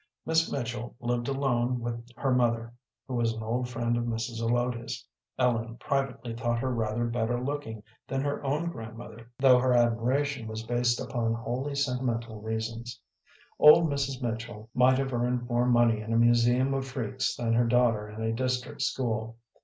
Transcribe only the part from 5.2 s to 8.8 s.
Ellen privately thought her rather better looking than her own